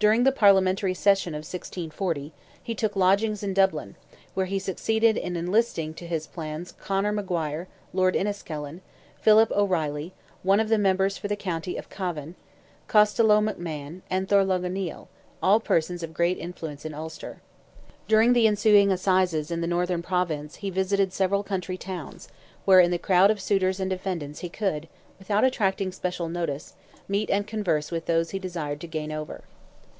[0.00, 3.96] During the Parliamentary session of 1640, he took lodgings in Dublin,
[4.34, 8.82] where he succeeded in enlisting in his plans Conor Maguire, Lord Enniskillen,
[9.22, 10.12] Philip O'Reilly,
[10.42, 12.34] one of the members for the county of Cavan,
[12.86, 15.08] Costelloe McMahon, and Thorlogh O'Neil,
[15.42, 17.40] all persons of great influence in Ulster.
[18.06, 22.28] During the ensuing assizes in the Northern Province he visited several country towns,
[22.66, 24.86] where in the crowd of suitors and defendants he could,
[25.18, 26.74] without attracting special notice,
[27.08, 29.44] meet and converse with those he desired to gain over.